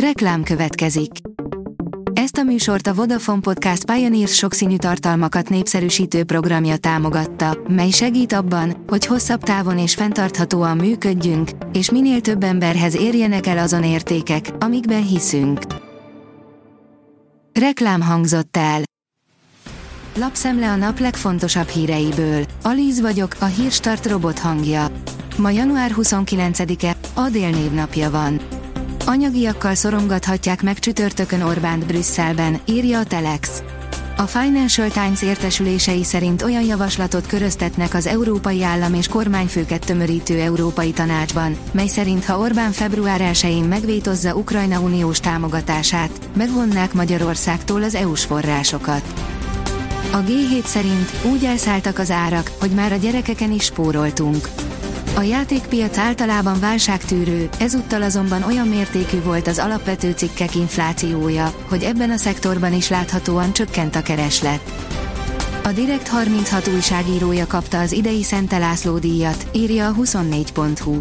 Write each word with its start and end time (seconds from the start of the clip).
Reklám 0.00 0.42
következik. 0.42 1.10
Ezt 2.12 2.36
a 2.36 2.42
műsort 2.42 2.86
a 2.86 2.94
Vodafone 2.94 3.40
Podcast 3.40 3.84
Pioneers 3.84 4.34
sokszínű 4.34 4.76
tartalmakat 4.76 5.48
népszerűsítő 5.48 6.24
programja 6.24 6.76
támogatta, 6.76 7.58
mely 7.68 7.90
segít 7.90 8.32
abban, 8.32 8.84
hogy 8.86 9.06
hosszabb 9.06 9.42
távon 9.42 9.78
és 9.78 9.94
fenntarthatóan 9.94 10.76
működjünk, 10.76 11.50
és 11.72 11.90
minél 11.90 12.20
több 12.20 12.42
emberhez 12.42 12.96
érjenek 12.96 13.46
el 13.46 13.58
azon 13.58 13.84
értékek, 13.84 14.50
amikben 14.58 15.06
hiszünk. 15.06 15.60
Reklám 17.52 18.00
hangzott 18.00 18.56
el. 18.56 18.80
Lapszemle 20.18 20.70
a 20.70 20.76
nap 20.76 20.98
legfontosabb 20.98 21.68
híreiből. 21.68 22.44
Alíz 22.62 23.00
vagyok, 23.00 23.36
a 23.40 23.44
hírstart 23.44 24.06
robot 24.06 24.38
hangja. 24.38 24.86
Ma 25.36 25.50
január 25.50 25.92
29-e, 25.96 26.96
Adél 27.14 27.50
névnapja 27.50 28.10
van. 28.10 28.40
Anyagiakkal 29.08 29.74
szorongathatják 29.74 30.62
meg 30.62 30.78
csütörtökön 30.78 31.42
Orbánt 31.42 31.86
Brüsszelben, 31.86 32.60
írja 32.64 32.98
a 32.98 33.04
Telex. 33.04 33.62
A 34.16 34.22
Financial 34.22 34.88
Times 34.88 35.22
értesülései 35.22 36.04
szerint 36.04 36.42
olyan 36.42 36.62
javaslatot 36.64 37.26
köröztetnek 37.26 37.94
az 37.94 38.06
európai 38.06 38.62
állam 38.62 38.94
és 38.94 39.08
kormányfőket 39.08 39.86
tömörítő 39.86 40.40
Európai 40.40 40.90
Tanácsban, 40.90 41.56
mely 41.72 41.86
szerint 41.86 42.24
ha 42.24 42.38
Orbán 42.38 42.72
február 42.72 43.20
1-én 43.32 43.64
megvétozza 43.64 44.34
Ukrajna 44.34 44.80
uniós 44.80 45.20
támogatását, 45.20 46.10
megvonnák 46.36 46.92
Magyarországtól 46.92 47.82
az 47.82 47.94
EU-s 47.94 48.24
forrásokat. 48.24 49.02
A 50.12 50.18
G7 50.22 50.64
szerint 50.64 51.10
úgy 51.32 51.44
elszálltak 51.44 51.98
az 51.98 52.10
árak, 52.10 52.50
hogy 52.60 52.70
már 52.70 52.92
a 52.92 52.96
gyerekeken 52.96 53.52
is 53.52 53.64
spóroltunk. 53.64 54.48
A 55.16 55.22
játékpiac 55.22 55.98
általában 55.98 56.60
válságtűrő, 56.60 57.48
ezúttal 57.58 58.02
azonban 58.02 58.42
olyan 58.42 58.68
mértékű 58.68 59.22
volt 59.22 59.46
az 59.46 59.58
alapvető 59.58 60.10
cikkek 60.10 60.54
inflációja, 60.54 61.54
hogy 61.68 61.82
ebben 61.82 62.10
a 62.10 62.16
szektorban 62.16 62.72
is 62.72 62.88
láthatóan 62.88 63.52
csökkent 63.52 63.96
a 63.96 64.02
kereslet. 64.02 64.60
A 65.64 65.72
Direkt 65.72 66.08
36 66.08 66.68
újságírója 66.68 67.46
kapta 67.46 67.80
az 67.80 67.92
idei 67.92 68.22
Szente 68.22 68.58
László 68.58 68.98
díjat, 68.98 69.46
írja 69.52 69.88
a 69.88 69.94
24.hu. 69.94 71.00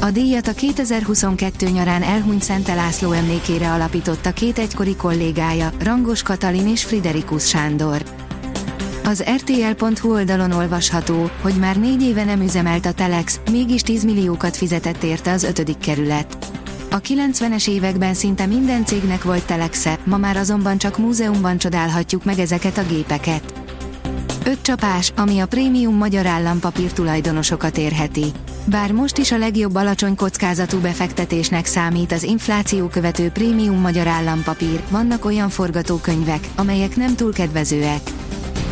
A 0.00 0.10
díjat 0.10 0.46
a 0.46 0.52
2022 0.52 1.68
nyarán 1.68 2.02
elhunyt 2.02 2.42
Szente 2.42 2.74
László 2.74 3.12
emlékére 3.12 3.72
alapította 3.72 4.32
két 4.32 4.58
egykori 4.58 4.96
kollégája, 4.96 5.72
Rangos 5.82 6.22
Katalin 6.22 6.68
és 6.68 6.84
Friderikus 6.84 7.48
Sándor. 7.48 8.25
Az 9.08 9.24
RTL.hu 9.36 10.12
oldalon 10.12 10.52
olvasható, 10.52 11.30
hogy 11.42 11.54
már 11.54 11.76
négy 11.76 12.02
éve 12.02 12.24
nem 12.24 12.40
üzemelt 12.40 12.86
a 12.86 12.92
Telex, 12.92 13.40
mégis 13.50 13.80
10 13.80 14.04
milliókat 14.04 14.56
fizetett 14.56 15.02
érte 15.02 15.32
az 15.32 15.42
ötödik 15.42 15.78
kerület. 15.78 16.36
A 16.90 17.00
90-es 17.00 17.68
években 17.68 18.14
szinte 18.14 18.46
minden 18.46 18.84
cégnek 18.84 19.22
volt 19.22 19.46
Telexe, 19.46 19.98
ma 20.04 20.16
már 20.16 20.36
azonban 20.36 20.78
csak 20.78 20.98
múzeumban 20.98 21.58
csodálhatjuk 21.58 22.24
meg 22.24 22.38
ezeket 22.38 22.78
a 22.78 22.86
gépeket. 22.86 23.52
Öt 24.44 24.62
csapás, 24.62 25.12
ami 25.16 25.38
a 25.38 25.46
prémium 25.46 25.94
magyar 25.94 26.26
állampapír 26.26 26.92
tulajdonosokat 26.92 27.78
érheti. 27.78 28.24
Bár 28.64 28.92
most 28.92 29.18
is 29.18 29.32
a 29.32 29.38
legjobb 29.38 29.74
alacsony 29.74 30.14
kockázatú 30.14 30.78
befektetésnek 30.78 31.66
számít 31.66 32.12
az 32.12 32.22
infláció 32.22 32.86
követő 32.86 33.28
prémium 33.28 33.80
magyar 33.80 34.06
állampapír, 34.06 34.82
vannak 34.90 35.24
olyan 35.24 35.48
forgatókönyvek, 35.48 36.48
amelyek 36.56 36.96
nem 36.96 37.16
túl 37.16 37.32
kedvezőek. 37.32 38.00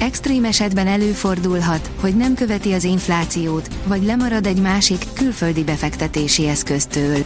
Extrém 0.00 0.44
esetben 0.44 0.86
előfordulhat, 0.86 1.90
hogy 2.00 2.16
nem 2.16 2.34
követi 2.34 2.72
az 2.72 2.84
inflációt, 2.84 3.68
vagy 3.86 4.04
lemarad 4.04 4.46
egy 4.46 4.60
másik, 4.60 5.04
külföldi 5.14 5.64
befektetési 5.64 6.48
eszköztől. 6.48 7.24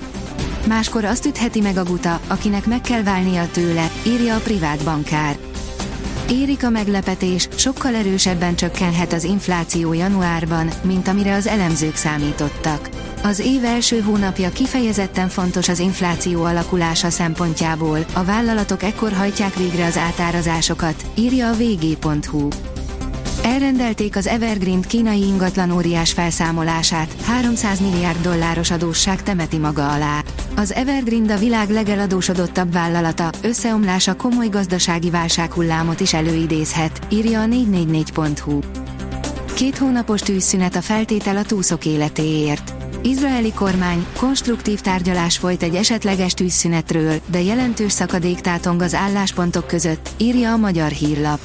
Máskor 0.69 1.05
azt 1.05 1.27
ütheti 1.27 1.61
meg 1.61 1.77
a 1.77 1.85
guta, 1.85 2.21
akinek 2.27 2.67
meg 2.67 2.81
kell 2.81 3.03
válnia 3.03 3.49
tőle, 3.51 3.91
írja 4.07 4.37
a 4.37 4.41
privát 4.41 4.85
bankár. 4.85 5.52
Érik 6.33 6.65
a 6.65 6.71
meglepetés, 6.71 7.49
sokkal 7.57 7.95
erősebben 7.95 8.57
csökkenhet 8.57 9.13
az 9.13 9.25
infláció 9.25 9.93
januárban, 9.93 10.71
mint 10.83 11.09
amire 11.09 11.35
az 11.35 11.47
elemzők 11.47 11.97
számítottak. 11.97 12.89
Az 13.23 13.39
év 13.39 13.65
első 13.65 14.01
hónapja 14.01 14.51
kifejezetten 14.51 15.29
fontos 15.29 15.69
az 15.69 15.79
infláció 15.79 16.45
alakulása 16.45 17.11
szempontjából, 17.11 17.99
a 18.13 18.25
vállalatok 18.25 18.83
ekkor 18.83 19.13
hajtják 19.13 19.55
végre 19.55 19.85
az 19.85 19.97
átárazásokat, 19.97 21.05
írja 21.15 21.49
a 21.49 21.55
vg.hu. 21.55 22.49
Elrendelték 23.43 24.17
az 24.17 24.27
Evergreen 24.27 24.81
kínai 24.81 25.23
ingatlan 25.23 25.71
óriás 25.71 26.13
felszámolását, 26.13 27.15
300 27.23 27.81
milliárd 27.81 28.23
dolláros 28.23 28.71
adósság 28.71 29.23
temeti 29.23 29.59
maga 29.59 29.93
alá. 29.93 30.23
Az 30.63 30.73
Evergreen 30.73 31.31
a 31.31 31.37
világ 31.37 31.71
legeladósodottabb 31.71 32.73
vállalata, 32.73 33.31
összeomlása 33.43 34.17
komoly 34.17 34.49
gazdasági 34.49 35.11
válsághullámot 35.11 36.01
is 36.01 36.15
előidézhet, 36.15 37.01
írja 37.09 37.41
a 37.41 37.45
444.hu. 37.45 38.59
Két 39.55 39.79
hónapos 39.79 40.21
tűzszünet 40.21 40.77
a 40.77 40.81
feltétel 40.81 41.37
a 41.37 41.43
túszok 41.43 41.85
életéért. 41.85 42.73
Izraeli 43.03 43.53
kormány 43.53 44.07
konstruktív 44.17 44.81
tárgyalás 44.81 45.39
folyt 45.39 45.63
egy 45.63 45.75
esetleges 45.75 46.35
tűzszünetről, 46.35 47.21
de 47.27 47.41
jelentős 47.41 47.93
szakadék 47.93 48.41
tátong 48.41 48.83
az 48.83 48.95
álláspontok 48.95 49.67
között, 49.67 50.09
írja 50.17 50.53
a 50.53 50.57
magyar 50.57 50.91
hírlap. 50.91 51.41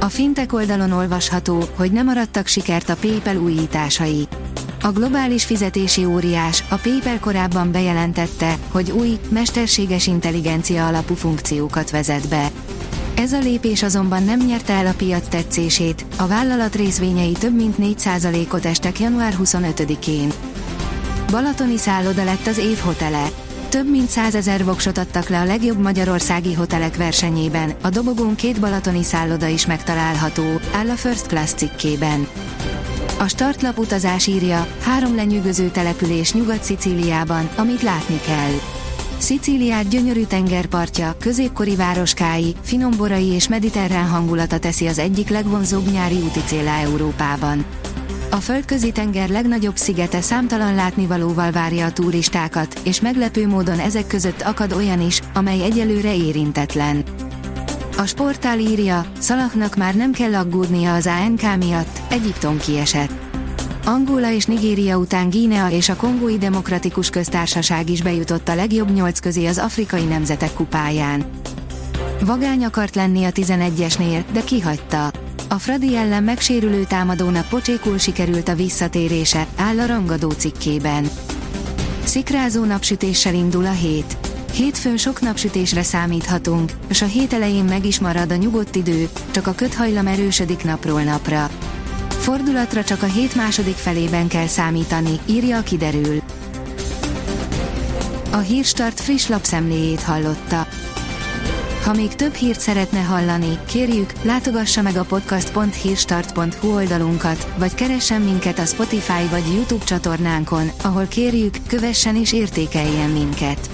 A 0.00 0.08
fintek 0.08 0.52
oldalon 0.52 0.92
olvasható, 0.92 1.64
hogy 1.76 1.92
nem 1.92 2.04
maradtak 2.04 2.46
sikert 2.46 2.88
a 2.88 2.96
PayPal 2.96 3.36
újításai. 3.36 4.28
A 4.84 4.92
globális 4.92 5.44
fizetési 5.44 6.04
óriás, 6.04 6.64
a 6.68 6.74
PayPal 6.74 7.18
korábban 7.20 7.72
bejelentette, 7.72 8.56
hogy 8.70 8.90
új, 8.90 9.18
mesterséges 9.28 10.06
intelligencia 10.06 10.86
alapú 10.86 11.14
funkciókat 11.14 11.90
vezet 11.90 12.28
be. 12.28 12.50
Ez 13.14 13.32
a 13.32 13.38
lépés 13.38 13.82
azonban 13.82 14.22
nem 14.22 14.38
nyerte 14.38 14.72
el 14.72 14.86
a 14.86 14.94
piac 14.96 15.28
tetszését, 15.28 16.04
a 16.16 16.26
vállalat 16.26 16.74
részvényei 16.74 17.32
több 17.32 17.54
mint 17.54 17.74
4%-ot 17.80 18.64
estek 18.64 19.00
január 19.00 19.34
25-én. 19.42 20.32
Balatoni 21.30 21.76
szálloda 21.76 22.24
lett 22.24 22.46
az 22.46 22.58
év 22.58 22.78
hotele. 22.78 23.28
Több 23.68 23.90
mint 23.90 24.08
százezer 24.08 24.64
voksot 24.64 24.98
adtak 24.98 25.28
le 25.28 25.40
a 25.40 25.44
legjobb 25.44 25.78
magyarországi 25.78 26.52
hotelek 26.52 26.96
versenyében, 26.96 27.74
a 27.82 27.88
dobogón 27.88 28.34
két 28.34 28.60
balatoni 28.60 29.02
szálloda 29.02 29.46
is 29.46 29.66
megtalálható, 29.66 30.60
áll 30.72 30.90
a 30.90 30.96
First 30.96 31.26
Class 31.26 31.52
cikkében. 31.52 32.26
A 33.18 33.28
startlap 33.28 33.78
utazás 33.78 34.26
írja, 34.26 34.66
három 34.80 35.14
lenyűgöző 35.14 35.68
település 35.68 36.32
Nyugat-Szicíliában, 36.32 37.48
amit 37.56 37.82
látni 37.82 38.20
kell. 38.20 38.52
Szicíliát 39.18 39.88
gyönyörű 39.88 40.24
tengerpartja, 40.24 41.16
középkori 41.20 41.76
városkái, 41.76 42.54
finomborai 42.62 43.26
és 43.26 43.48
mediterrán 43.48 44.08
hangulata 44.08 44.58
teszi 44.58 44.86
az 44.86 44.98
egyik 44.98 45.28
legvonzóbb 45.28 45.90
nyári 45.90 46.14
úti 46.14 46.40
célá 46.46 46.80
Európában. 46.80 47.64
A 48.30 48.36
földközi 48.36 48.92
tenger 48.92 49.28
legnagyobb 49.28 49.76
szigete 49.76 50.20
számtalan 50.20 50.74
látnivalóval 50.74 51.50
várja 51.50 51.86
a 51.86 51.92
turistákat, 51.92 52.80
és 52.82 53.00
meglepő 53.00 53.46
módon 53.48 53.78
ezek 53.78 54.06
között 54.06 54.42
akad 54.42 54.72
olyan 54.72 55.00
is, 55.00 55.20
amely 55.34 55.62
egyelőre 55.62 56.14
érintetlen. 56.14 57.04
A 57.96 58.06
sportál 58.06 58.58
írja, 58.58 59.06
Szalaknak 59.18 59.76
már 59.76 59.94
nem 59.94 60.12
kell 60.12 60.34
aggódnia 60.34 60.94
az 60.94 61.06
ANK 61.06 61.56
miatt, 61.58 62.00
Egyiptom 62.10 62.58
kiesett. 62.58 63.12
Angola 63.84 64.32
és 64.32 64.44
Nigéria 64.44 64.96
után 64.96 65.28
Guinea 65.28 65.70
és 65.70 65.88
a 65.88 65.96
Kongói 65.96 66.38
Demokratikus 66.38 67.10
Köztársaság 67.10 67.90
is 67.90 68.02
bejutott 68.02 68.48
a 68.48 68.54
legjobb 68.54 68.90
nyolc 68.92 69.18
közé 69.18 69.46
az 69.46 69.58
afrikai 69.58 70.04
nemzetek 70.04 70.52
kupáján. 70.52 71.24
Vagány 72.20 72.64
akart 72.64 72.94
lenni 72.94 73.24
a 73.24 73.30
11-esnél, 73.30 74.24
de 74.32 74.40
kihagyta. 74.44 75.10
A 75.48 75.58
Fradi 75.58 75.96
ellen 75.96 76.22
megsérülő 76.22 76.84
támadónak 76.84 77.48
pocsékul 77.48 77.98
sikerült 77.98 78.48
a 78.48 78.54
visszatérése, 78.54 79.46
áll 79.56 79.78
a 79.78 79.86
rangadó 79.86 80.30
cikkében. 80.30 81.08
Szikrázó 82.04 82.64
napsütéssel 82.64 83.34
indul 83.34 83.66
a 83.66 83.72
hét. 83.72 84.33
Hétfőn 84.54 84.96
sok 84.96 85.20
napsütésre 85.20 85.82
számíthatunk, 85.82 86.72
és 86.88 87.02
a 87.02 87.06
hét 87.06 87.32
elején 87.32 87.64
meg 87.64 87.84
is 87.84 88.00
marad 88.00 88.32
a 88.32 88.36
nyugodt 88.36 88.74
idő, 88.76 89.08
csak 89.30 89.46
a 89.46 89.54
köthajlam 89.54 90.06
erősödik 90.06 90.64
napról 90.64 91.02
napra. 91.02 91.50
Fordulatra 92.08 92.84
csak 92.84 93.02
a 93.02 93.06
hét 93.06 93.34
második 93.34 93.74
felében 93.74 94.28
kell 94.28 94.46
számítani, 94.46 95.18
írja 95.26 95.58
a 95.58 95.62
kiderül. 95.62 96.22
A 98.32 98.36
Hírstart 98.36 99.00
friss 99.00 99.28
lapszemléjét 99.28 100.02
hallotta. 100.02 100.66
Ha 101.84 101.92
még 101.92 102.14
több 102.14 102.34
hírt 102.34 102.60
szeretne 102.60 103.00
hallani, 103.00 103.58
kérjük, 103.66 104.12
látogassa 104.22 104.82
meg 104.82 104.96
a 104.96 105.04
podcast.hírstart.hu 105.04 106.74
oldalunkat, 106.74 107.48
vagy 107.58 107.74
keressen 107.74 108.20
minket 108.20 108.58
a 108.58 108.64
Spotify 108.64 109.28
vagy 109.30 109.52
YouTube 109.54 109.84
csatornánkon, 109.84 110.70
ahol 110.82 111.06
kérjük, 111.06 111.56
kövessen 111.66 112.16
és 112.16 112.32
értékeljen 112.32 113.10
minket. 113.10 113.73